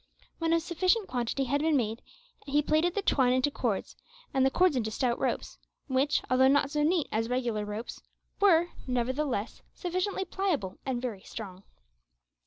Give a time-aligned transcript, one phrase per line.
[0.39, 2.01] When a sufficient quantity had been made
[2.47, 3.95] he plaited the twine into cords,
[4.33, 8.01] and the cords into stout ropes, which, although not so neat as regular ropes,
[8.39, 11.61] were, nevertheless, sufficiently pliable and very strong.